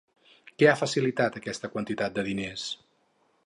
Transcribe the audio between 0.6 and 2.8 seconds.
Què ha facilitat aquesta quantitat de diners?